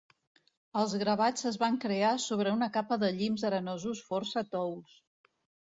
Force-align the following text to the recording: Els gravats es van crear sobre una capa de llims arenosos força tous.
Els 0.79 0.95
gravats 1.03 1.45
es 1.49 1.59
van 1.65 1.77
crear 1.83 2.09
sobre 2.25 2.55
una 2.59 2.71
capa 2.79 2.99
de 3.05 3.13
llims 3.21 3.47
arenosos 3.53 4.05
força 4.11 4.47
tous. 4.59 5.01